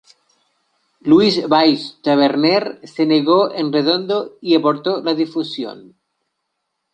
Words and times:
Luis 1.01 1.45
Valls-Taberner 1.47 2.79
se 2.83 3.05
negó 3.05 3.53
en 3.53 3.71
redondo 3.71 4.35
y 4.41 4.55
abortó 4.55 5.03
la 5.03 5.15
fusión. 5.27 5.95